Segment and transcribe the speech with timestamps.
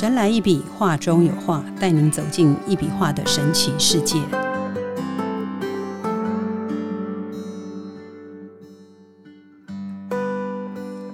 [0.00, 4.18] 神来一笔，画中有画，带您走进一笔画的神奇世界。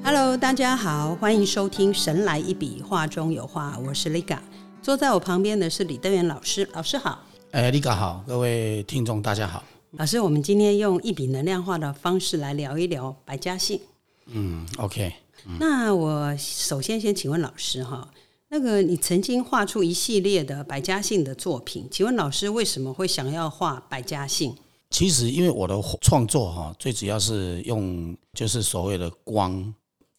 [0.05, 4.39] Hello，大家好，欢迎收听《神来一笔，画中有画》，我是 Liga，
[4.81, 7.25] 坐在我旁边的是李德元老师，老师好。
[7.51, 9.65] 哎，Liga 好，各位听众大家好。
[9.97, 13.81] 老师，我们今天用一笔能量画的方式来聊一聊百家姓。
[14.27, 15.13] 嗯，OK。
[15.59, 18.09] 那我首先先请问老师哈，
[18.57, 24.55] 那个你曾经画出一系列的百家姓的作品，请问老师为什么会想要画百家姓？
[24.89, 29.75] 其实因为我的创作哈，最主要是用就是所谓的光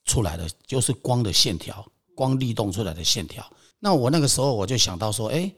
[0.05, 3.43] 出来的，就是光的线条，光律动出来的线条。
[3.79, 5.51] 那我那个时候我就想到说，哎，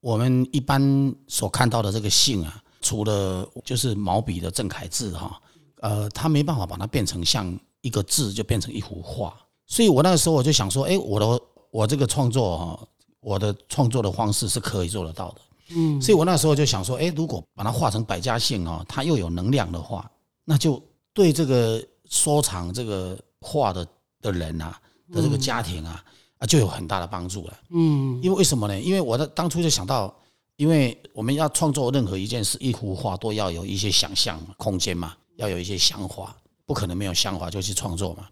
[0.00, 5.40] 我们一般所看到的这个姓啊，除了就是毛笔的正楷字哈，
[5.80, 7.58] 呃，它没办法把它变成像。
[7.80, 9.32] 一个字就变成一幅画，
[9.64, 11.40] 所以我那个时候我就想说，哎，我的
[11.70, 12.88] 我这个创作哈，
[13.20, 20.10] 我的创作的方式是可以做得到的，嗯，所以我那时候就想说，哎，如果把它画成百家姓哦，它又有能量的话，
[20.44, 23.86] 那就对这个收藏这个画的
[24.20, 24.80] 的人啊
[25.12, 26.02] 的这个家庭啊
[26.38, 28.80] 啊就有很大的帮助了，嗯，因为为什么呢？
[28.80, 30.14] 因为我的当初就想到，
[30.56, 36.36] 因为我们要创作任何一件事，一幅画都要有一些想象空间嘛，要有一些想法。
[36.68, 38.28] 不可能没有想法就去创作嘛，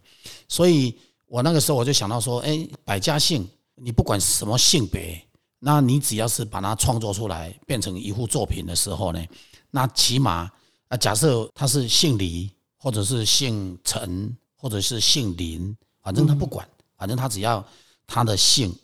[0.46, 0.94] 所以
[1.26, 5.20] 我那个时候我就想到说，哎，百家姓，你不管什么性别，
[5.58, 9.24] 那你只要是把它创作出来变成一幅作品的时候呢，
[9.70, 10.50] 那起码
[10.88, 17.64] 啊，假设他是姓李，或者是姓陈，或者是姓林，反正他不管，反正他只要
[18.06, 18.74] 他的姓，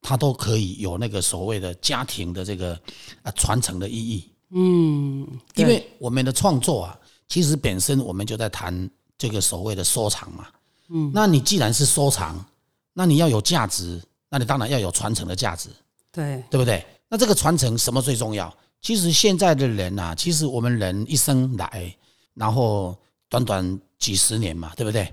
[0.00, 2.78] 他都可以有那个所谓的家庭的这个
[3.22, 4.30] 啊传承的意义。
[4.50, 6.98] 嗯，因为我们的创作啊。
[7.26, 10.46] 其实本身我们就在谈这个所谓的收藏嘛，
[10.88, 12.44] 嗯，那你既然是收藏，
[12.92, 15.68] 那你要有价值，那你当然要有传承的价值，
[16.12, 16.84] 对对不对？
[17.08, 18.54] 那这个传承什么最重要？
[18.80, 21.94] 其实现在的人啊，其实我们人一生来，
[22.34, 22.96] 然后
[23.28, 25.12] 短短几十年嘛，对不对？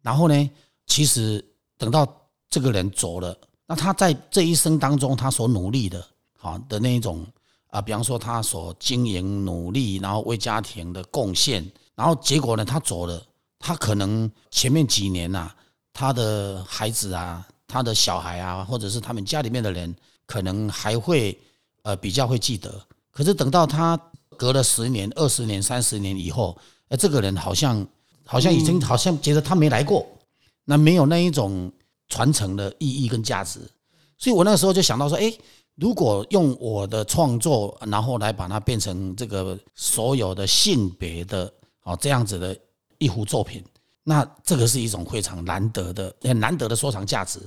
[0.00, 0.50] 然后呢，
[0.86, 1.44] 其实
[1.78, 2.06] 等到
[2.50, 6.04] 这个人走了，那他在这一生当中他所努力的，
[6.38, 7.26] 好的那一种。
[7.68, 13.26] 啊，比方说他所经营努力，然后为家庭的贡献，然后结果呢，他走了，
[13.62, 15.50] 他可能前面几年呐，
[15.92, 19.94] 他的孩子啊，他的小孩啊，或者是他们家里面的人，
[20.26, 21.38] 可能还会
[21.82, 22.84] 呃比较会记得。
[23.10, 23.98] 可是等到他
[24.36, 26.58] 隔了十年、二十年、三十年以后，
[26.88, 27.86] 呃，这个人好像
[28.26, 30.06] 好像已经好像觉得他没来过，
[30.64, 31.72] 那没有那一种
[32.08, 33.60] 传承的意义跟价值。
[34.18, 35.32] 所以我那个时候就想到说，哎。
[35.76, 41.50] 如果用我的创作，然后来把它变成这个所有的性别的
[41.84, 42.54] 哦这样子的
[43.02, 43.62] 一幅作品，
[44.04, 47.40] 那这个是一种非常难得的、很难得的收藏价值。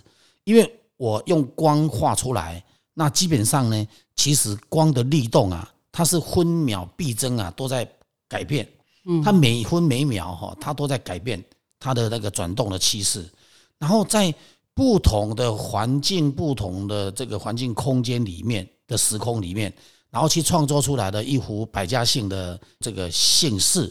[0.44, 7.90] 因为我用光画出来，那基本上呢，其实光的律动啊，它是分秒必争啊，都在
[8.28, 8.68] 改变。
[9.06, 11.44] 嗯，它每分每秒哈，它都在改变
[11.80, 13.28] 它的那个转动的趋势，
[13.80, 14.34] 然后在。
[14.78, 19.74] 不同的环境，不同的这个环境空间里面的时空里面，
[20.10, 23.90] 然后去创作出来的一幅百家姓的这个姓氏，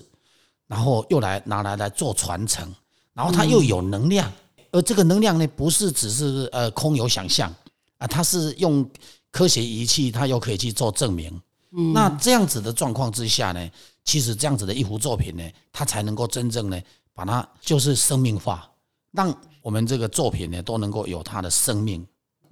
[0.66, 2.72] 然后又来拿来来做传承，
[3.12, 4.32] 然后它又有能量，
[4.72, 7.54] 而这个能量呢，不是只是呃空有想象
[7.98, 8.88] 啊，它是用
[9.30, 11.40] 科学仪器，它又可以去做证明。
[11.92, 13.70] 那这样子的状况之下呢，
[14.04, 15.42] 其实这样子的一幅作品呢，
[15.72, 16.80] 它才能够真正呢，
[17.12, 18.70] 把它就是生命化，
[19.12, 19.34] 让。
[19.64, 22.06] 我们这个作品呢，都能够有它的生命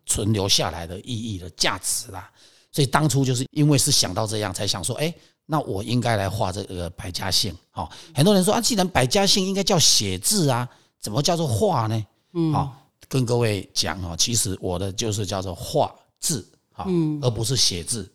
[0.06, 2.30] 存留下来的意义的价值啦。
[2.70, 5.14] 所以当初就是因为是想到这样，才想说，哎，
[5.46, 7.54] 那我应该来画这个百家姓。
[7.70, 10.68] 好，很多人说啊，既然百家姓应该叫写字啊，
[11.00, 12.06] 怎么叫做画呢？
[12.34, 12.74] 嗯，好，
[13.08, 16.86] 跟各位讲哦，其实我的就是叫做画字，好，
[17.20, 18.10] 而不是写字，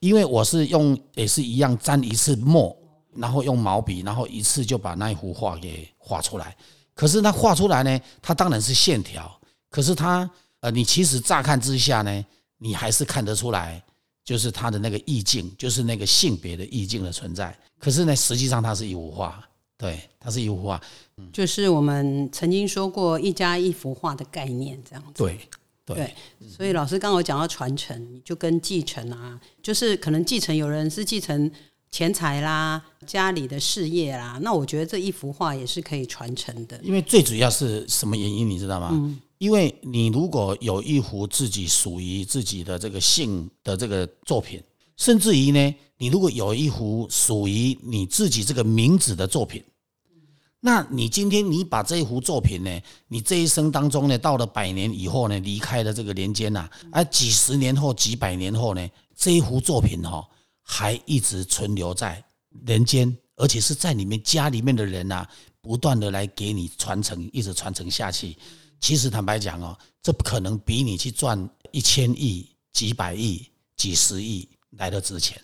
[0.00, 2.76] 因为我是用也是一样沾一次墨，
[3.14, 6.56] 然后用毛笔，然后一次就把那一幅画给画出来。
[6.94, 9.30] 可是那画出来呢，它当然是线条。
[9.70, 10.28] 可是它，
[10.60, 12.24] 呃，你其实乍看之下呢，
[12.58, 13.82] 你还是看得出来，
[14.24, 17.56] 就是它的那个意境，就是那个性别的意境的存在。
[17.78, 19.42] 可是呢，实际上它是一幅画，
[19.76, 20.80] 对，它是一幅画。
[21.32, 25.12] 就是我们曾经说过一家一幅画的概念，这样子。
[25.14, 25.38] 对
[25.84, 26.14] 对。
[26.48, 31.50] 所以老师刚刚讲到传承，就跟继承啊，就是可能继承有人是继承。
[31.94, 36.80] 钱财啦，家里的事业啦，那我觉得这一幅画也是可以传承的。
[36.82, 38.88] 因为最主要是什么原因，你知道吗？
[38.94, 44.62] 嗯，因为你如果有一幅自己属于自己的这个姓的这个作品，
[44.96, 49.60] 甚至于呢，你如果有一幅属于你自己这个名字的作品，
[50.60, 60.24] 那你今天你把这一幅作品呢，你这一生当中呢，到了百年以后呢，离开了这个人间呐，而几十年后、几百年后呢，这一幅作品哈，
[60.62, 62.24] 还一直存留在
[62.64, 65.26] 人间，而且是在你们家里面的人呐，
[65.60, 68.36] 不断的来给你传承，一直传承下去。
[68.82, 75.40] 其实坦白讲哦，这不可能比你去赚一千亿、几百亿、几十亿来的值钱。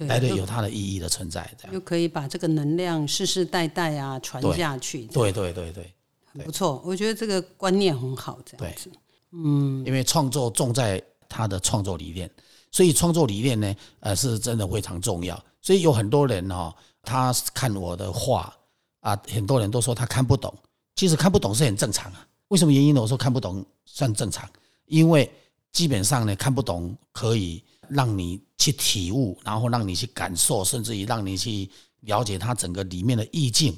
[0.00, 5.06] 来的有它的意义的存在，这样又可以把这个能量世世代代啊传下去。
[5.06, 5.90] 对对对对，
[6.34, 8.90] 很不错，我觉得这个观念很好，这样子。
[9.32, 12.30] 嗯，因为创作重在他的创作理念，
[12.70, 15.42] 所以创作理念呢，呃，是真的非常重要。
[15.62, 18.54] 所以有很多人哦，他看我的画
[19.00, 20.54] 啊，很多人都说他看不懂，
[20.94, 22.26] 其实看不懂是很正常啊。
[22.48, 23.00] 为什么原因呢？
[23.00, 24.48] 我说看不懂算正常，
[24.86, 25.30] 因为
[25.72, 27.62] 基本上呢，看不懂可以。
[27.88, 31.70] 让你去体悟，然后让你去感受，甚至于让你去
[32.00, 33.72] 了解它整个里面的意境，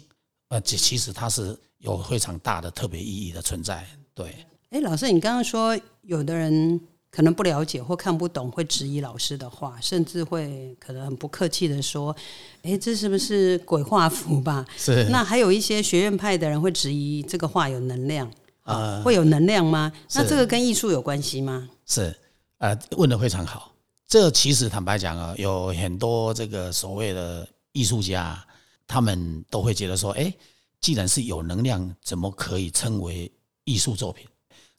[0.48, 3.86] 呃，这其实它是有非常大的特别意义的存在。
[4.14, 4.34] 对，
[4.70, 6.80] 哎，老师，你刚刚说有的人
[7.10, 12.16] 可能不了解或看不懂，会质疑老师的话，甚至会可能很不客气的说
[12.64, 15.06] ：“哎，这是不是鬼画符吧？”是。
[15.10, 18.32] 那还有一些学院派的人会质疑这个画有能量
[18.68, 19.90] 啊，会有能量吗？
[20.14, 21.68] 那这个跟艺术有关系吗？
[21.86, 22.14] 是，
[22.58, 23.72] 呃，问的非常好。
[24.06, 28.42] 这其实坦白讲啊，有很多这个所谓的艺术家，
[28.86, 30.32] 他们都会觉得说，哎，
[30.80, 33.30] 既然是有能量，怎么可以称为
[33.64, 34.26] 艺术作品？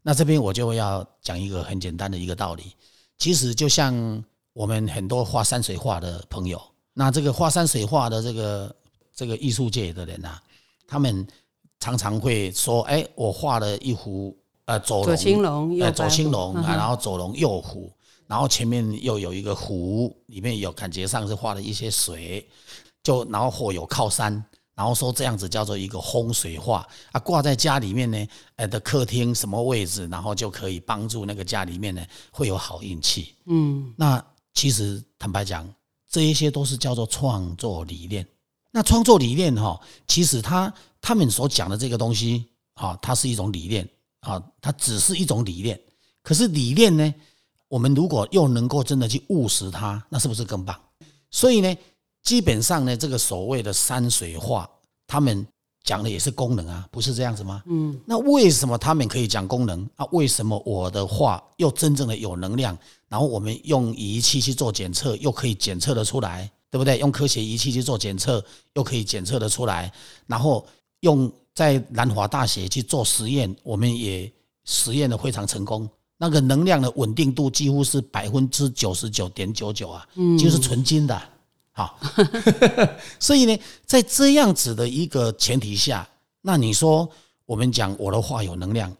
[0.01, 2.75] 那这边我就要讲一个很简单的一个道理。
[3.18, 6.62] 其实就像我们很多画山水画的朋友，
[6.94, 8.75] 那这个画山水画的这个
[9.13, 10.41] 这个艺术界的人啊，
[10.88, 11.27] 他们
[11.80, 14.36] 常常会说，哎，我画了一幅
[14.66, 17.92] 呃左左青龙，呃左青龙啊，然后左龙右虎。
[18.28, 22.48] 然后前面又有一个湖，里面有感觉上是画了一些水，
[23.02, 24.31] 就然后或有靠山，
[24.76, 28.28] 然后说这样子叫做一个风水画啊，挂在家里面呢，
[28.58, 33.34] 呃的客厅什么位置，然后就可以帮助那个家里面呢会有好运气。
[33.48, 34.24] 嗯，那
[34.54, 35.68] 其实坦白讲，
[36.08, 38.24] 这一些都是叫做创作理念。
[38.70, 43.88] 那创作理念哈，其实他他们所讲的这个东西啊，它是一种理念
[44.22, 45.80] 啊，它只是一种理念。
[46.22, 47.13] 可是理念呢？
[47.68, 50.75] 我们如果又能够真的去务实它，那是不是更棒？
[51.30, 51.78] 所以呢，
[52.24, 54.68] 基本上呢，这个所谓的山水画，
[55.06, 55.46] 他们
[55.84, 57.62] 讲的也是功能啊，不是这样子吗？
[57.68, 58.00] 嗯。
[58.06, 60.06] 那为什么他们可以讲功能啊？
[60.12, 62.78] 为什么我的画又真正的有能量？
[63.07, 66.98] 然后我们用仪器去做检测，又可以检测的出来，对不对？
[66.98, 68.44] 用科学仪器去做检测，
[68.74, 69.92] 又可以检测的出来。
[70.25, 70.66] 然后
[71.01, 74.31] 用在南华大学去做实验，我们也
[74.66, 75.90] 实验的非常成功。
[76.22, 80.06] 那个能量的稳定度几乎是百分之九十九点九九啊，
[80.38, 81.22] 就是纯金的，
[81.72, 81.98] 好，
[83.19, 86.06] 所以呢，在这样子的一个前提下，
[86.42, 87.10] 那你说
[87.46, 88.94] 我们讲我的话有能量，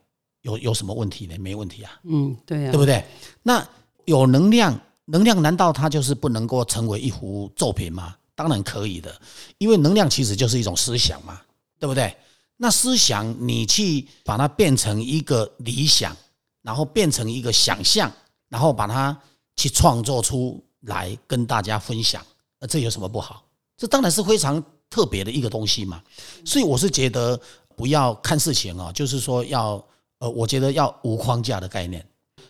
[0.44, 1.36] 有有什么问题呢？
[1.40, 3.04] 没问题啊，嗯，对啊，对不对？
[3.44, 3.68] 那
[4.06, 8.16] 有能量，能量难道它就是不能够成为一幅作品吗？
[8.34, 9.14] 当然可以的，
[9.58, 11.42] 因为能量其实就是一种思想嘛，
[11.80, 12.16] 对不对？
[12.58, 16.16] 那思想你去把它变成一个理想。
[16.62, 18.12] 然后变成一个想象，
[18.50, 19.18] 然后把它
[19.56, 22.24] 去创作出来跟大家分享，
[22.60, 23.46] 那这有什么不好？
[23.78, 26.04] 这当然是非常特别的一个东西嘛。
[26.46, 27.40] 所以我是觉得
[27.78, 29.84] 不要看事情啊，就是说要
[30.20, 32.06] 呃，我觉得要无框架的概念。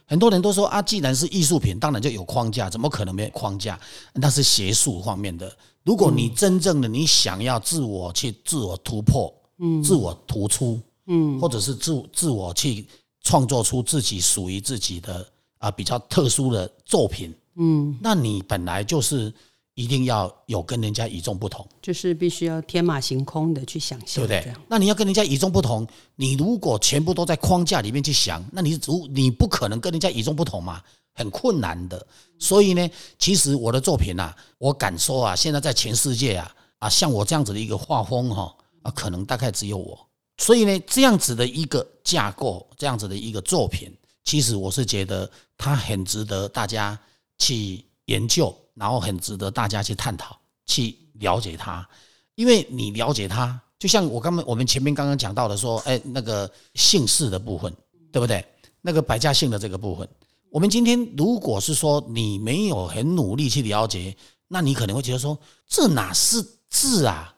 [0.10, 3.80] 很多人都说啊，既然是艺术品，当然就有框架，怎么可能没有框架？
[4.14, 5.56] 那是学术方面的。
[5.84, 12.86] 如果你真正的你想要自我去自我突破，嗯，自我突出，嗯，或者是自自我去。
[13.22, 19.32] 创作出自己属于自己的啊比较特殊的作品，嗯，那你本来就是
[19.80, 24.54] 一定要有跟人家与众不同，就是必须要天马行空的去想象，对不对？
[24.68, 30.84] 那你要跟人家与众不同，你如果全部都在框架里面去想，那你如你不可能跟人家与众不同嘛，
[31.14, 32.06] 很困难的。
[32.38, 39.98] 所以呢，其实我的作品啊，我敢说啊，现在在全世界啊啊，像我这样子的一个画风哈啊，可能大概只有我。
[40.40, 43.90] 所以呢，这样子的一个架构，这样子的一个作品，
[44.26, 47.00] 其实我是觉得它很值得大家
[47.38, 50.36] 去研究，然后很值得大家去探讨、
[50.66, 51.88] 去了解它。
[52.34, 57.72] 因为你了解它，就像我刚刚我们前面刚刚讲到的说，哎，那个姓氏的部分，
[58.12, 58.44] 对不对？
[58.82, 60.08] 那个百家姓的这个部分，
[60.50, 64.16] 我们今天如果是说你没有很努力去了解，
[64.48, 65.38] 那你可能会觉得说，
[65.68, 67.34] 这哪是字啊？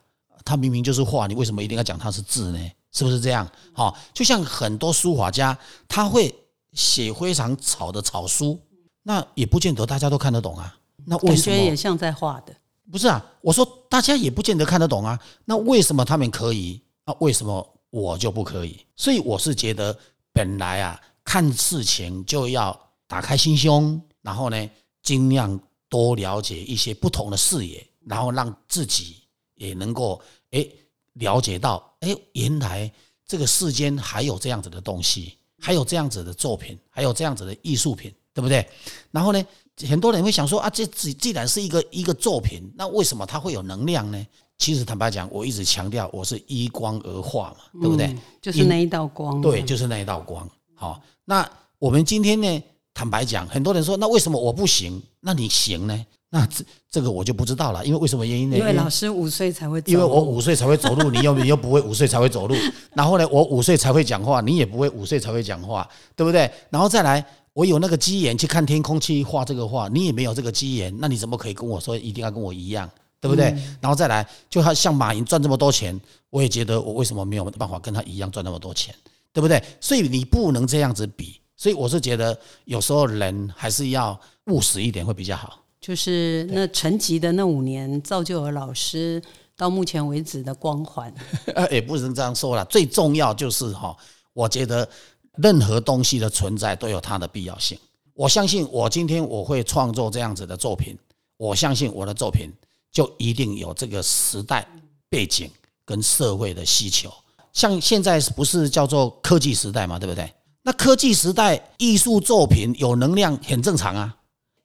[0.46, 2.60] 它明明就是画，你为什么一定要讲它是字呢？
[2.94, 3.50] 是不是这样？
[3.74, 6.34] 好，就像很多书法家，他会
[6.74, 8.60] 写非常草的草书，
[9.03, 10.77] 那也不见得大家都看得懂啊。
[11.05, 12.55] 那为什么也像在画的？
[12.91, 15.20] 不是啊，我说大家也不见得看得懂啊。
[15.46, 17.12] 那为什么他们可以啊？
[17.12, 18.86] 那为什么我就不可以？
[18.96, 19.98] 所以我是觉得，
[20.34, 22.77] 本来啊，看事情就要
[23.08, 24.70] 打开心胸，然后呢，
[25.01, 29.17] 尽量多了解一些不同的视野，然后让自己
[29.55, 30.67] 也能够哎
[31.13, 32.91] 了解到，哎，原来
[33.25, 38.66] 这个世间还有这样子的东西，还有这样子的作品，还有这样子的艺术品，对不对？
[39.12, 39.44] 然后呢，
[39.90, 44.28] 很多人会想说啊，这既既然是一个一个作品，那为什么它会有能量呢？
[44.58, 48.16] 其实坦白讲，我一直强调我是依光而化嘛，对不对？
[48.42, 49.42] 就是那一道光。
[49.42, 50.48] 对，就是那一道光。
[50.76, 52.64] 好，那我们今天呢？
[52.94, 55.02] 坦白讲，很多人说，那为什么我不行？
[55.22, 56.06] 那你行呢？
[56.30, 58.58] 那这这个我就不知道了，因为为什么原因呢？
[58.58, 62.56] 因为老师五岁才会，因为我五岁才会走路， 你又你又不会五岁才会走路。
[62.94, 66.52] 然后呢，我五岁才会讲话，你也不会五岁才会讲话，对不对？
[66.70, 72.89] 然后再来，我有那个机缘去看天空，去画这个画，你也没有这个机缘，那你怎么可以跟我说一定要跟我一样？
[73.20, 73.55] 对不对？
[73.79, 76.00] 然后再来，就他像马云赚这么多钱，
[76.31, 78.96] 我也觉得我为什么没有办法跟他一样赚那么多钱？
[79.31, 79.63] 对不对？
[79.79, 81.39] 所以你不能这样子比。
[81.55, 85.60] 所以我是觉得有时候人还是要务实一点会比较好。
[85.79, 89.22] 就是那沉寂的那五年，造就了老师
[89.55, 91.13] 到目前为止的光环。
[91.70, 92.65] 也不能这样说了。
[92.65, 93.96] 最重要就是哈，
[94.34, 94.89] 我觉得
[95.38, 97.78] 任何东西的存在都有它的必要性。
[98.14, 100.98] 我相信我今天我会创作这样子的作品，
[101.38, 102.50] 我相信我的作品。
[102.94, 104.68] 就一定有这个时代
[105.08, 105.50] 背景
[105.86, 107.10] 跟社会的需求，
[107.54, 110.30] 像现在不是叫做科技时代嘛，对不对？
[110.62, 114.14] 那科技时代艺术作品有能量很正常啊，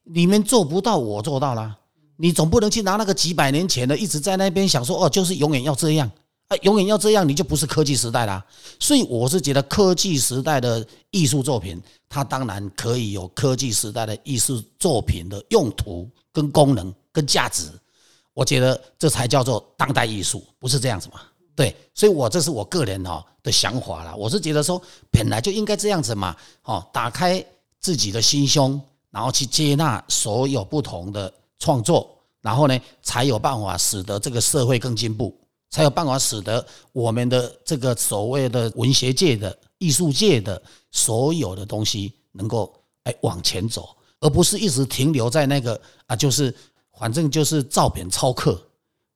[0.03, 1.79] 你们做不到，我做到了。
[2.17, 6.11] 你总不能去拿那个几百年前的，一直在那边想说哦，就是永远要这样
[6.49, 8.45] 啊，永远要这样，你就不是科技时代啦。
[8.79, 17.69] 所以我是觉得科技时代的艺术作品，它当然可以有科技时代的艺术作品的用途跟功能跟价值。
[18.33, 21.21] 我觉得这才叫做当代艺术，不是这样子嘛？
[21.57, 24.15] 对，所以我这是我个人哈的想法啦。
[24.15, 27.43] 我是觉得说，本来就应该这样子嘛，哦，打开
[27.81, 28.79] 自己的心胸，
[29.11, 32.09] 然后去接纳所有不同的创作，
[32.43, 35.35] 然后呢，才有办法使得这个社会更进步，
[35.71, 46.55] 才有办法使得我们的这个所谓的文学界的艺术界的所有的东西能够哎往前走，而不是一直停留在那个啊，就是。
[46.99, 48.59] 反正就是照本抄课，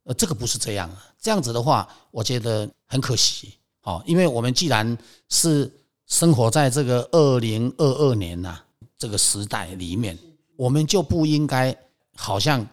[0.04, 1.02] 呃，这个不是这样啊。
[1.18, 3.54] 这样子的话，我觉得很可惜。
[3.80, 4.98] 好，因为我们既然
[5.30, 5.72] 是
[6.06, 8.60] 生活在这个二零二二年呐
[8.98, 10.18] 这个时代里面，
[10.56, 11.74] 我们就不应该
[12.14, 12.68] 好像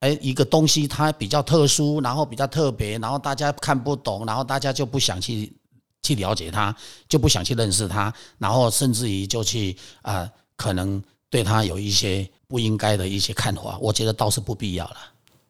[0.00, 5.50] 哎一个东西它比较特殊，然后比较特别，然后大家看不懂，然后大家就不想去
[6.02, 6.74] 去了解它，
[7.08, 11.02] 就不想去认识它，然后甚至于就去啊可能。
[11.32, 14.96] 对它有一些不应该的一些看法，我觉得倒是不必要了。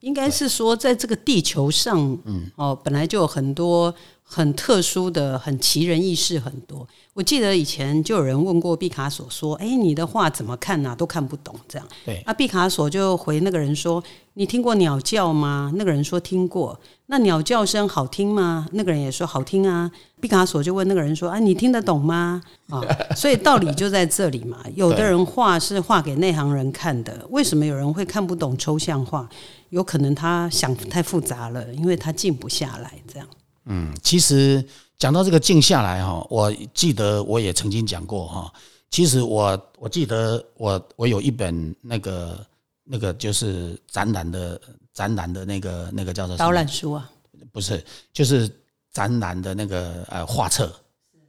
[0.01, 3.95] 应该是说，在这个地球上，嗯，哦，本来就有很多
[4.33, 6.87] 很特殊的、很奇人异事很多。
[7.15, 10.95] 我记得以前就有人问过毕卡索说：“哎，你的画怎么看呢？
[10.97, 12.23] 都看不懂。”这样，对。
[12.25, 14.03] 那毕卡索就回那个人说
[14.35, 18.69] ：“你听过鸟叫吗？”那个人说：“听过。”那鸟叫声好听吗？
[18.71, 19.91] 那个人也说好听啊。
[20.21, 22.81] 毕卡索就问那个人说：“啊，你听得懂吗？”啊，
[23.17, 24.59] 所以道理就在这里嘛。
[24.77, 29.29] 有的人画是画给内行人看的，为什么有人会看不懂抽象画？
[29.71, 32.93] 有可能他想太复杂了，因为他静不下来。
[33.13, 33.27] 这样。
[33.65, 34.65] 嗯，其实
[34.99, 38.53] 讲到这个静下来哈，我记得我也曾经讲过哈。
[38.91, 42.47] 其实我我记得我我有一本那个
[42.85, 44.61] 那个就是展览的。
[44.93, 47.09] 展览的那个那个叫做导览书啊，
[47.53, 48.51] 不是，就是
[48.93, 50.71] 展览的那个呃画册，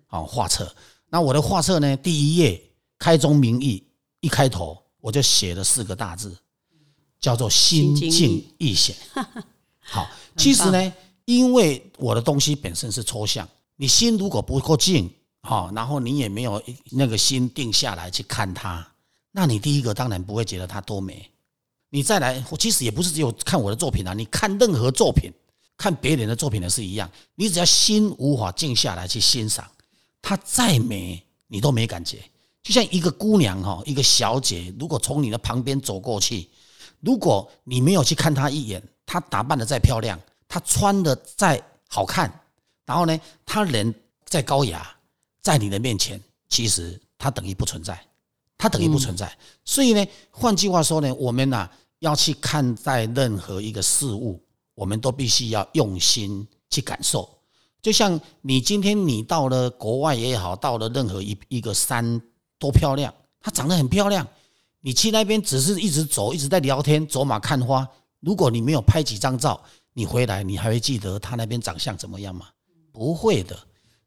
[0.09, 0.69] 哦画册。
[1.07, 2.61] 那我的画册呢，第一页
[2.97, 3.81] 开宗明义，
[4.19, 6.35] 一开头我就写了四个大字，
[7.19, 8.95] 叫做心境易险。
[9.79, 10.93] 好，其实呢，
[11.25, 15.09] 因为我的东西本身是抽象，你心如果不够静，
[15.41, 16.61] 好，然后你也没有
[16.91, 18.85] 那个心定下来去看它，
[19.31, 21.29] 那你第一个当然不会觉得它多美。
[21.89, 25.31] 你再来，其实也不是只有看我的作品啊，你看任何作品，
[25.77, 27.09] 看别人的作品也是一样。
[27.35, 29.69] 你只要心无法静下来去欣赏，
[30.21, 32.19] 它再美你都没感觉。
[32.63, 36.47] 就像一个姑娘哈，一个小姐，如果从你的旁边走过去，
[36.99, 40.17] 如果你没有去看她一眼，她打扮的再漂亮，
[40.51, 42.29] 她穿的再好看，
[42.85, 44.85] 然后呢，他人再高雅，
[45.41, 47.97] 在你的面前，其实他等于不存在，
[48.57, 49.31] 他等于不存在。
[49.63, 51.69] 所以呢，换句话说呢，我们呐。
[52.01, 54.43] 要去看待任何一个事物，
[54.73, 57.29] 我们都必须要用心去感受。
[57.79, 62.19] 就像你今天你到了国外也好，到了任何一一个山，
[62.57, 64.27] 多漂亮，它长得很漂亮。
[64.79, 67.87] 你去那边只是一直走，一直在聊天，走马看花。
[68.19, 72.47] 如果你没有拍几张照，你回来你还会记得他那边长相怎么样吗？
[72.91, 73.57] 不会的。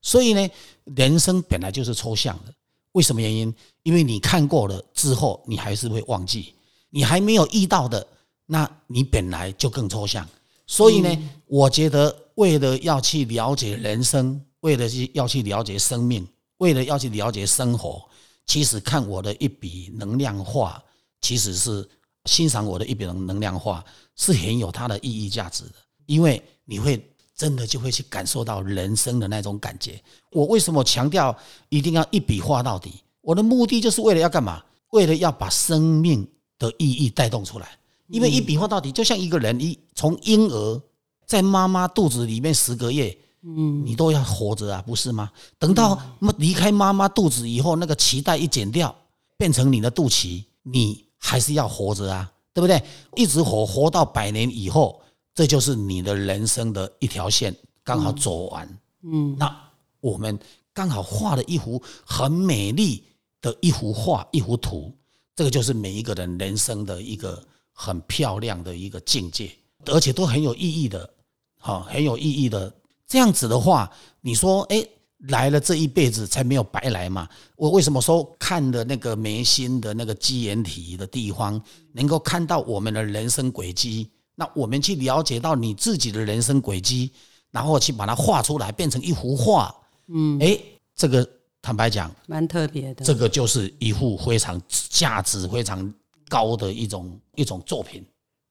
[0.00, 0.49] 所以呢，
[0.97, 2.55] 人生本来就是抽象的。
[2.93, 3.53] 为什么原因？
[3.83, 6.55] 因为你看过了之后，你还是会忘记。
[6.91, 8.07] 你还没有遇到的，
[8.47, 10.29] 那你本来就更抽象。
[10.67, 16.26] 所以呢，我觉得为了要去了解人生，为了去要去了解生命，
[16.59, 18.03] 为了要去了解生活，
[18.47, 20.83] 其实看我的一笔能量化，
[21.21, 21.88] 其实是
[22.25, 23.85] 欣赏我的一笔能能量画，
[24.16, 25.75] 是很有它的意义价值的。
[26.07, 27.02] 因为你会
[27.37, 30.00] 真的就会去感受到人生的那种感觉。
[30.33, 31.37] 我为什么强调
[31.69, 32.93] 一定要一笔画到底？
[33.21, 34.62] 我的目的就是为了要干嘛？
[34.90, 36.26] 为了要把生命
[36.59, 37.69] 的意义带动出来。
[38.09, 40.83] 因为一笔画到底，就像一个人一从婴儿
[41.26, 45.31] 在妈妈肚子里面十个月，嗯，你都要活着啊，不是吗？
[45.59, 45.99] 等到
[46.37, 48.95] 离开妈妈肚子以后，那个脐带一剪掉，
[49.38, 52.83] 变成你的肚脐，你还是要活着啊，对不对？
[53.16, 55.00] 一直活活到百年以后，
[55.35, 58.78] 这就是你的人生的一条线，刚好走完。
[59.02, 59.54] 嗯，那
[60.00, 60.38] 我们
[60.73, 63.02] 刚好画了一幅很美丽
[63.40, 64.93] 的一幅画，一幅图，
[65.35, 67.43] 这个就是每一个人人生的一个。
[67.76, 69.50] 很漂亮的一个境界，
[69.87, 71.11] 而且都很有意义的，
[71.59, 72.73] 好，很有意义的。
[73.04, 73.90] 这样子的话，
[74.21, 74.87] 你说，哎，
[75.28, 77.28] 来了这一辈子才没有白来嘛？
[77.57, 81.61] 我为什么说看的那个眉心的那个基岩体的地方，
[81.93, 84.11] 能够看到我们的人生轨迹？
[84.35, 87.11] 那我们去了解到你自己的人生轨迹，
[87.50, 89.75] 然后去把它画出来，变成一幅画。
[90.09, 90.59] 嗯，哎，
[90.95, 91.28] 这个
[91.62, 93.04] 坦白讲，蛮特别的。
[93.04, 95.93] 这个就是一幅非常价值非常。
[96.26, 98.02] 高的一种一种作品，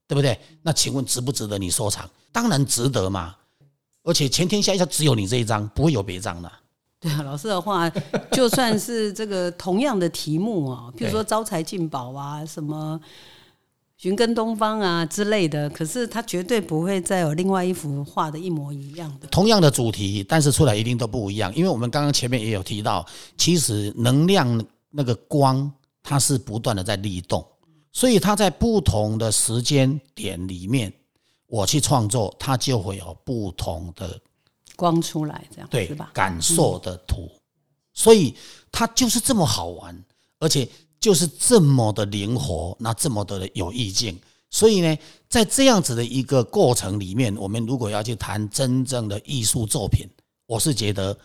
[0.07, 0.39] 对不对？
[0.61, 2.07] 那请问值不值得你收藏？
[2.31, 3.35] 当然值得嘛！
[4.03, 6.49] 而且全天下一下只有你这一张，不会有别张的。
[7.03, 7.87] 对啊， 老师的话，
[8.31, 12.99] 就算是这个同样的题目啊， 譬如说招财进宝啊，什么
[13.97, 19.27] 寻根东方啊之类的，可是它绝对不会再有另外一幅画的一模一样的。
[19.27, 23.05] 同样的主题，但是出来一定都不一样，因为我们刚刚前面也有提到，
[23.37, 27.45] 其实能量那个光，它是不断的在律动。
[27.95, 30.91] 所以它在不同的时间点里面，
[31.45, 34.19] 我去创作，它就会有不同的
[34.75, 36.11] 光出来，这样对吧？
[36.13, 37.29] 感受的图，
[37.93, 38.35] 所以
[38.71, 40.03] 它就是这么好玩，
[40.39, 40.67] 而且
[40.99, 44.19] 就是这么的灵活，那这么的有意境。
[44.49, 50.07] 所以呢，在这样子的一个过程里面，我们如果要去谈真正的艺术作品，
[50.45, 51.17] 我是觉得，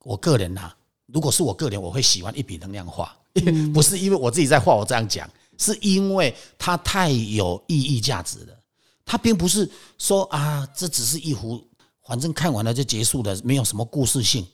[0.00, 0.72] 我个人呐，
[1.06, 3.16] 如果是我个人，我会喜欢一笔能量画，
[3.72, 5.28] 不是因为我自己在画，我这样讲。
[5.58, 8.58] 是因为它太有意义价值了，
[9.04, 11.62] 它并不是说啊，这只是一幅，
[12.04, 14.46] 反正看完了就结束了，没有什么故事性。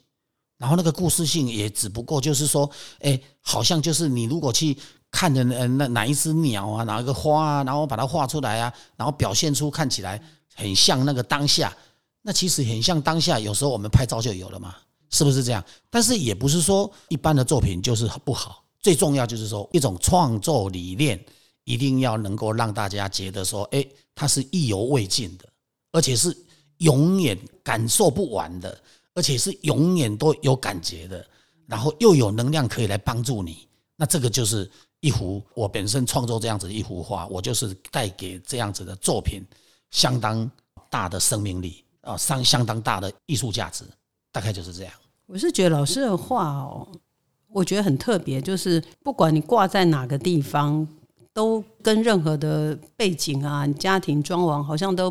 [0.59, 4.77] 然后那个故事性也只不过就是说，哎，好像就是你如果去
[5.11, 10.21] 看的那那哪一只鸟啊，哪一个花啊，然后把它画出来啊，然后表现出看起来
[10.55, 11.73] 很像那个当下，
[12.23, 13.39] 那其实很像当下。
[13.39, 14.75] 有时候我们拍照就有了嘛，
[15.11, 15.65] 是不是这样？
[15.89, 18.65] 但是也不是说一般的作品就是不好。
[18.81, 21.25] 最重要就是说，一种创作理念
[21.65, 25.49] 一定要能够让大家觉得说，哎，它是意犹未尽的，
[25.93, 26.37] 而且是
[26.79, 28.77] 永远感受不完的，
[29.15, 31.25] 而且是永远都有感觉的，
[31.67, 33.67] 然后又有能量可以来帮助你。
[33.97, 39.45] 那这个就是一幅我本身创作这样子一幅画，我就是带给这样子的作品
[39.91, 40.51] 相当
[40.89, 43.85] 大的生命力啊，相相当大的艺术价值，
[44.33, 44.93] 大概就是这样。
[45.27, 46.89] 我是觉得老师的画哦。
[47.51, 50.87] 我觉得很特别，就是不管你挂在哪个地方，
[51.33, 55.11] 都跟任何的背景啊、家庭装潢好像都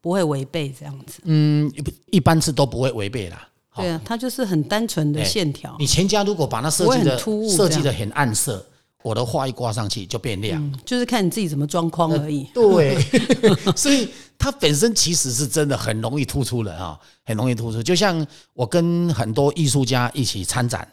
[0.00, 1.20] 不会违背这样子。
[1.24, 3.48] 嗯，一一般是都不会违背啦。
[3.76, 5.76] 对啊，它就是很单纯的线条。
[5.78, 8.64] 你全家如果把它设计的设计的很暗色，
[9.02, 12.44] 我的画一挂上去就变亮，就是看你自己怎么装框而已。
[12.52, 13.00] 对，
[13.76, 17.82] 所以它本身其实是真的很容易突出的啊，很容易突出。
[17.82, 20.86] 就像我跟很多艺术家一起参展。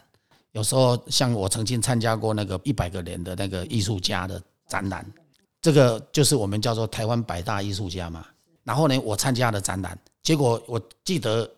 [0.52, 5.04] 有时候像我曾经参加过那个一百个人的那个艺术家的展览，
[5.60, 8.24] 这个就是我们叫做台湾百大艺术家嘛。
[8.68, 11.50] 然后呢，我参加了展览，结果我记得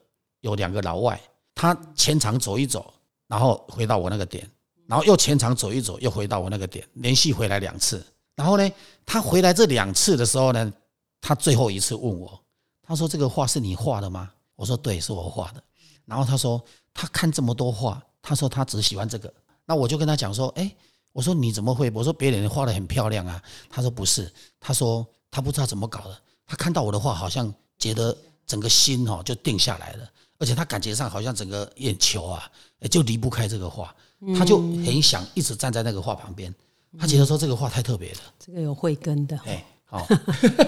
[0.42, 1.20] 有两个老外，
[1.56, 2.94] 他前场走一走，
[3.26, 4.48] 然后回到我那个点，
[4.86, 8.00] 然后又前场走一走，又回到我那个点，连续回来两次。
[8.36, 8.70] 然后呢，
[9.04, 10.72] 他回来这两次的时候呢，
[11.20, 12.40] 他最后一次问我，
[12.86, 15.60] 他说：“这个画是你画的吗？”我说：“对，是我画的。”
[16.06, 16.62] 然后他说
[16.94, 19.34] ：“他看这么多画。”他说他只喜欢这个，
[19.66, 20.72] 那我就跟他讲说，哎，
[21.12, 21.90] 我说你怎么会？
[21.92, 23.42] 我说别人画的很漂亮啊。
[23.68, 26.16] 他说不是，他说他不知道怎么搞的，
[26.50, 32.50] 他看到我的画好像觉得整个心哈就定下来了，而且他感觉上好像整个眼球啊
[32.90, 33.94] 就离不开这个画，
[34.36, 36.52] 他就很想一直站在那个画旁边。
[36.98, 40.04] 他觉得说这个画太特别了，这个有慧根的，哎，好，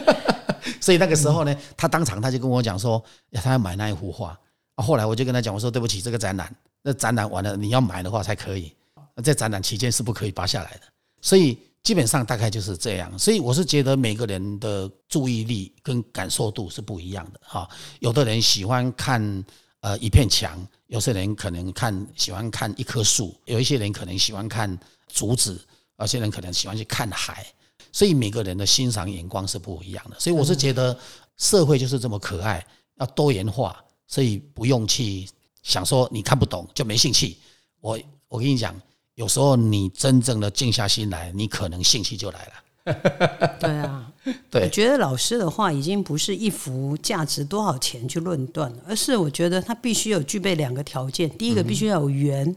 [0.81, 4.39] 所以那个时候呢，他当场他就跟我讲说，他要买那一幅画。
[4.77, 8.73] 啊，后来我就跟他讲，我说对不起，这个展览，那展览完了你要买的话才可以，
[9.17, 10.83] 那在展览期间是不可以拔下来的。
[11.21, 13.19] 所以基本上大概就是这样。
[13.19, 17.69] 所以我是觉得每个人的注意力跟感受度是不一样的哈。
[18.01, 19.45] 有的人喜欢看
[19.81, 25.61] 呃一片墙，有些人可能看喜欢看一棵树，有一些人可能喜欢看竹子，
[25.99, 27.47] 有些人可能喜欢去看海。
[27.93, 30.19] 所以每个人的欣赏眼光是不一样的。
[30.19, 30.99] 所以我是觉得
[31.37, 32.65] 社会就是这么可爱，
[32.97, 33.85] 要多元化。
[34.07, 35.27] 所以不用去
[35.63, 37.37] 想说你看不懂就没兴趣。
[37.81, 38.79] 我我跟你讲，
[39.15, 42.53] 有时候你真正的静下心来，你可能兴趣就来了。
[43.61, 44.13] 对啊，
[44.51, 52.57] 对我觉得老师的话已经不是一幅价值多少钱去论断了，而是我觉得他必须有具备两个条件：第一个必须要有缘，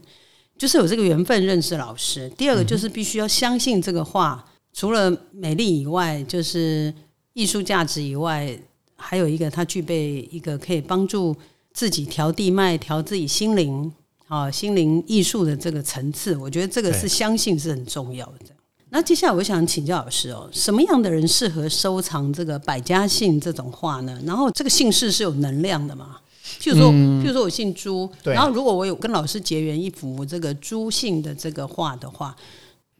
[0.58, 6.92] 就是有这个缘分认识老师；第二个就是必须要相信这个画，除了美丽以外，就是
[7.34, 8.58] 艺术价值以外。
[8.98, 11.36] 还有一个，它具备一个可以帮助
[11.74, 13.92] 自己调地脉、调自己心灵
[14.28, 16.36] 啊、心灵艺术的这个层次。
[16.36, 18.54] 我觉得这个是相信是很重要的。
[18.90, 24.18] 那接下来我想请教老师哦，什么样的人适合收藏这个百家姓这种画呢？
[24.24, 26.16] 然后这个姓氏是有能量的嘛？
[26.60, 32.34] 譬如说，譬如说我姓朱，然后如果我有跟老师结缘一幅这个朱姓的这个画的话，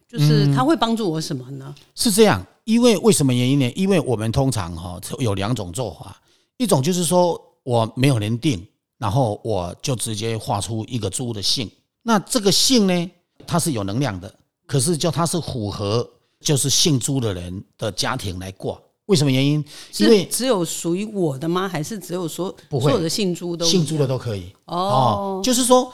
[0.09, 1.73] 就是他会帮助我什么呢？
[1.95, 3.73] 是这样，因为为什么原因呢？
[3.77, 6.21] 因为我们通常哈有两种做法，
[6.57, 8.67] 一种就是说我没有人定，
[8.99, 11.71] 然后我就直接画出一个猪的姓。
[12.03, 13.11] 那这个姓呢，
[13.47, 14.33] 它是有能量的，
[14.67, 16.09] 可是叫它是符合
[16.41, 18.79] 就是姓朱的人的家庭来挂。
[19.07, 19.65] 为什么原因？
[19.99, 21.69] 因为只有属于我的吗？
[21.69, 25.41] 还是只有说不会所有的姓朱的姓朱的都可以哦？
[25.45, 25.93] 就是说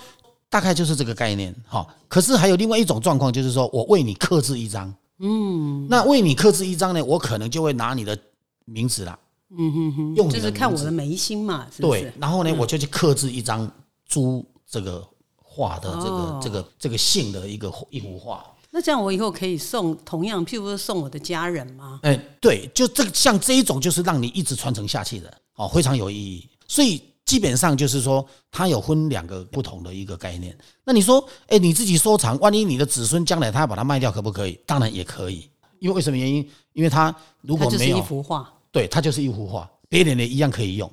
[0.49, 1.87] 大概就是这个概念哈。
[2.09, 8.19] 可是还有另外一种状况，就是说我为你刻制一张，嗯，那为你刻制一张呢，我可能就会拿你的
[8.65, 9.19] 名字啦，
[9.57, 12.03] 嗯哼哼，用就是看我的眉心嘛，是不是？
[12.03, 13.71] 对，然后呢，我就去刻制一张
[14.07, 18.45] 猪这个画的这个、哦这个这个姓的一个一幅画。
[18.71, 22.01] 那这样我以后可以送同样，譬如说送我的家人吗？
[22.03, 26.49] 哎，对，就这个像这一种，就是让你一直传承下去的，哦，非常有意义。
[26.67, 30.57] 所以基本上就是说，它有分两个不同的一个概念。
[30.85, 34.59] 那你说，哎，你自己收藏，万一你的子孙将来他要把它卖掉，可不可以？
[34.65, 36.49] 当然也可以，因为为什么原因？
[36.73, 40.91] 因为他如果没有，幅画，对，它就是一幅画，别人的一样可以用。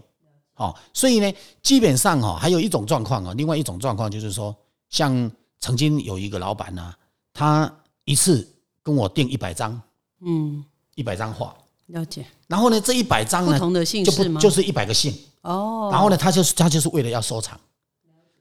[0.56, 4.54] 哦，所以呢，基本上哦，还有一种状况哦，另外一种状况就是说，
[4.90, 6.94] 像曾经有一个老板呢、
[7.32, 8.46] 他一次
[8.84, 9.82] 跟我订一百张，
[10.20, 10.62] 嗯，
[10.96, 12.26] 一百张画，了解。
[12.48, 14.36] 然后呢，这一百张呢，不同的姓就氏吗？
[14.36, 17.58] 不就是一百个姓，哦，然后呢，他就是他就是为了要收藏，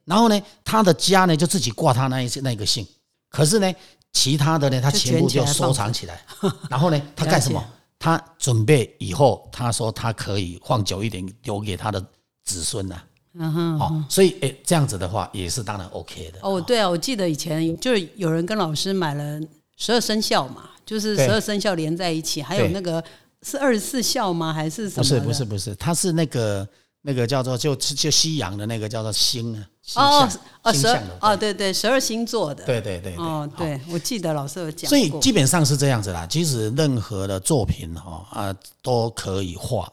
[0.04, 2.84] 然后呢，他的家呢就自己挂他那一那个姓，
[3.28, 3.72] 可是呢，
[4.12, 6.20] 其他的呢，他全部就收藏起来，
[6.68, 7.64] 然后呢，他 干什么？
[7.98, 12.00] 他准备以后，他说他可以放久一点，留给他的
[12.44, 13.02] 子孙呐、
[13.34, 13.78] 嗯哼。
[13.80, 16.38] 哦，所以诶，这样子的话也是当然 OK 的。
[16.42, 19.40] 哦，对啊，我记得以前就是有人跟老师买了
[19.76, 23.02] 十二生肖嘛，就是十二生肖连在一起，还有那个
[23.42, 24.52] 是二十四孝吗？
[24.52, 25.02] 还是什么？
[25.02, 26.68] 不是不是，不是，他是那个
[27.02, 30.28] 那个叫做就就西洋的那个叫做星啊，星哦
[30.62, 36.26] 哦，十二哦，对对，十二星座的，对对对对哦，对，我记得老师有讲过，所以基本上是这样子啦。
[36.26, 39.90] 其实任何的作品哈啊都可以画，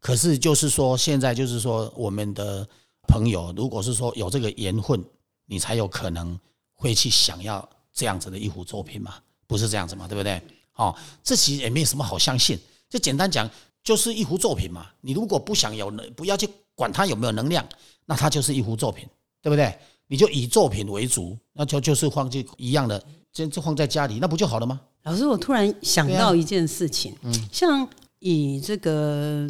[0.00, 2.66] 可是就是说现在就是说我们的
[3.06, 5.04] 朋友，如果是说有这个缘分，
[5.46, 6.38] 你才有可能
[6.72, 9.14] 会去想要这样子的一幅作品嘛，
[9.46, 10.40] 不是这样子嘛，对不对？
[10.76, 13.48] 哦，这其实也没有什么好相信，就简单讲，
[13.82, 14.86] 就是一幅作品嘛。
[15.02, 17.64] 你如果不想有能，不要去管它有没有能量，
[18.06, 19.06] 那它就是一幅作品，
[19.44, 19.72] 对不对？
[20.08, 24.80] 你就以作品为主，那就就是放进一样的，就就放在家里，那不就好了吗？
[25.02, 27.86] 老师，我突然想到一件事情，嗯像
[28.20, 29.46] 以这个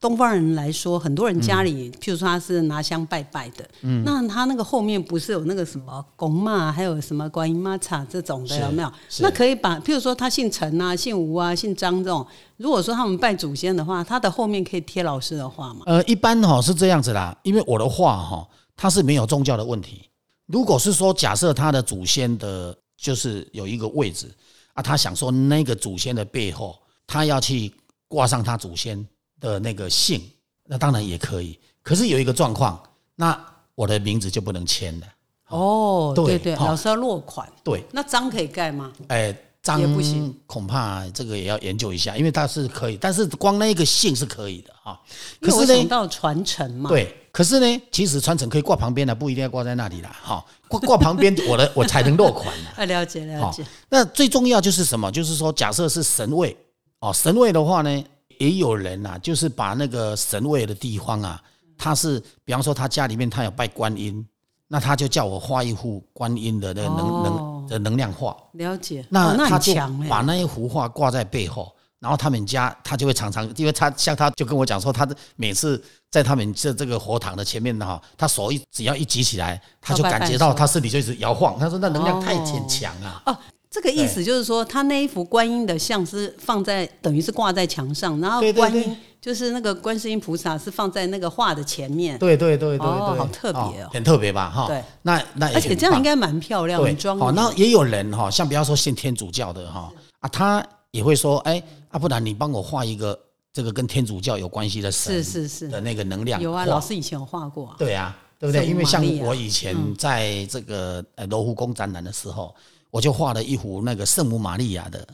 [0.00, 8.92] 东方人来说，很多人家里，譬如说他是拿香拜拜的，嗯那他那个后面不是有那个什么公妈，还有什么观音妈茶这种的，有没有？
[9.20, 12.26] 那可以把，譬如说他姓陈啊、姓吴啊、姓张这种，
[12.56, 15.82] 如果说他们拜祖先的话，他的后面可以贴老师的话吗？
[15.86, 20.08] 呃，一般哈、是这样子啦，因为我的画哈、它是没有宗教的问题。
[20.46, 24.30] 如果是说假设他的祖先的，就是有一个位置
[24.74, 27.72] 啊，他想说那个祖先的背后，他要去
[28.08, 29.06] 挂上他祖先
[29.40, 30.22] 的那个姓，
[30.64, 31.58] 那当然也可以。
[31.82, 32.82] 可是有一个状况，
[33.14, 33.38] 那
[33.74, 35.06] 我的名字就不能签了。
[35.48, 38.92] 哦，对对，老师要落款，对，那章可以盖吗？
[39.08, 45.00] 哎，张也不行恐怕这个也要研究一下，因为它是可以，但是光那个姓是可以的哈。
[45.40, 50.16] 可是呢，想到传承嘛，对，可是呢，其实传承可以挂旁边的，不一定要挂在那里啦。
[50.20, 52.72] 哈，挂 挂旁边，我的我才能落款啦。
[52.78, 55.10] 啊，了解了好解，，那最重要就是什么？
[55.12, 56.56] 就是说，假设是神位
[56.98, 58.04] 哦，神位的话呢，
[58.38, 61.40] 也有人呐、就是把那个神位的地方啊，
[61.78, 64.26] 他是比方说他家里面他有拜观音，
[64.66, 69.04] 那他就叫我画一幅观音的那个能哦能的能量画，了解。
[69.10, 81.58] 那哦那他强哎、把那一幅画挂在背后，然后他们家他就会常常，因为他像他就跟我讲说，他的每次在他们这这个佛堂的前面哈，他手一只要一举起来，他就感觉到他身体就一直摇晃。
[81.58, 82.42] 他说那能量太哦。
[82.44, 83.38] 坚强啊，哦，
[83.70, 88.58] 这个意思就是说，他那一幅观音的像是放在，等于是挂在墙上，然后对对对。
[88.58, 94.66] 观音就是那个观世音菩萨是放在那个画的前面，对对对对对，哦好特别哦很特别吧哈。
[94.66, 97.34] 对，那那而且这样应该蛮漂亮，对很，庄好，严。
[97.36, 103.16] 那也有人哈，像比方说信天主教的哈啊，他也会说，哎啊，不然你帮我画一个
[103.52, 107.76] 这个跟天主教有关系的神是是是的那个能量有啊，老师以前有画过啊。
[107.78, 108.66] 对啊，对不对？
[108.66, 112.52] 因为像我以前在这个呃罗浮宫展览的时候，
[112.90, 115.06] 我就画了一幅那个圣母玛利亚的。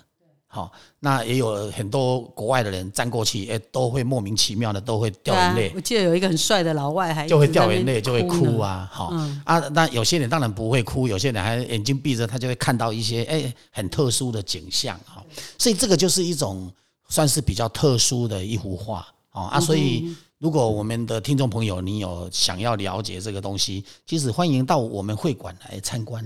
[0.51, 5.69] 好，那也有很多国外的人站过去，哎，都会莫名其妙的都会掉眼泪。
[5.69, 8.59] 啊，我记得有一个很帅的老外还就会掉眼泪，就会哭。
[8.59, 9.43] 啊，好、嗯。
[9.45, 15.23] 啊，那有些人当然不会哭，有些人还眼睛闭着，他就会看到一些哎很特殊的景象哈、
[15.59, 16.73] 所以这个就是一种
[17.09, 26.25] 算是比较特殊的一幅画哦啊，所以如果我们的听众朋友你有想要了解这个东西，其实欢迎到我们会馆来参观，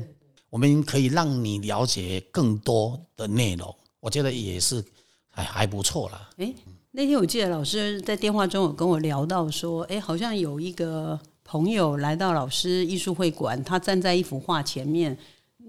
[0.48, 4.85] 我们可以让你了解更多的内容，我觉得也是
[5.31, 6.29] 还还不错啦。
[6.38, 6.53] 哎，
[6.91, 15.17] 那天我记得老师在电话中有跟我聊到说，哎，好像有一个朋友来到老师艺术会馆，他站在一幅画前面，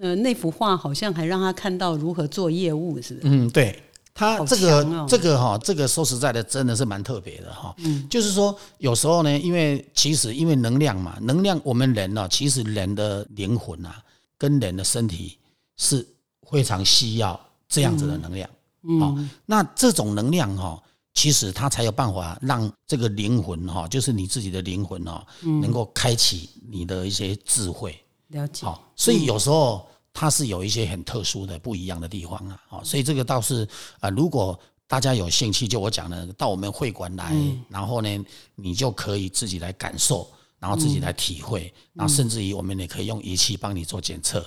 [0.02, 3.28] 呃，那幅画好像还让他看到如何做业务，是不是？
[3.30, 3.80] 嗯，对。
[4.16, 7.74] 他好这个、哦这个哈，这个说实在的，真的是蛮特别的哈。
[7.80, 14.04] 嗯，就是说有时候呢，因为其实因为能量嘛，能量我们人呢、其实人的灵魂啊，
[14.38, 15.40] 跟人的身体
[15.78, 16.08] 是
[16.48, 17.40] 非常需要
[17.74, 18.50] 这样子的能量。
[18.84, 20.82] 嗯，好、那这种能量哈、
[21.14, 27.98] 其实它才有办法让这个灵魂哈、就是你自己的灵魂哈、能够开启你的一些智慧。
[28.28, 28.66] 了解。
[28.66, 32.62] 好、所以有时候它是有一些很特殊的、不一样的地方啊。
[32.68, 33.64] 好、所以这个倒是
[34.00, 37.36] 啊、呃如果大家有兴趣，就我讲的，到我们会馆来，
[37.68, 44.46] 然后呢，你就可以自己来感受，然后自己来体会，然后甚至于我们也可以用仪器帮你做检测，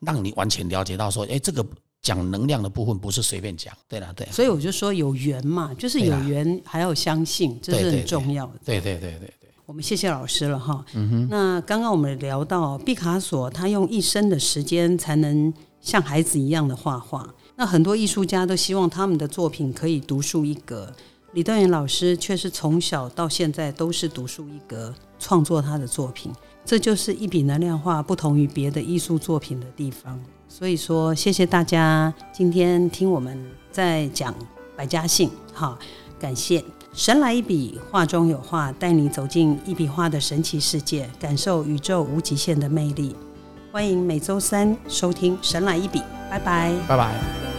[0.00, 1.64] 让你完全了解到说，哎，这个
[2.06, 8.52] 讲能量的部分不是随便讲，对了，对所以我就说有缘嘛，就是有缘还要相信，这是很重要的。
[8.64, 10.84] 对对对对对，我们谢谢老师了哈。
[10.94, 17.28] 嗯哼那刚刚我们聊到毕卡索，他用一生的时间才能像孩子一样的画画。
[17.56, 20.94] 那很多艺术家都希望他们的作品可以独树一格，
[21.32, 26.30] 李端元老师却是从小到现在都是独树一格，创作他的作品。
[26.64, 30.22] 这就是一笔能量画不同于别的艺术作品的地方。
[30.58, 33.38] 所以说，谢谢大家今天听我们
[33.70, 34.34] 在讲
[34.74, 35.78] 百家姓，哈，
[36.18, 36.64] 感谢。
[36.94, 43.14] 神来一笔，画中有画，带你走进一笔画的神奇世界，感受宇宙无极限的魅力。
[43.70, 45.98] 欢迎每周三收听《神来一笔》，
[46.30, 46.72] 拜拜。
[46.88, 47.55] 拜拜。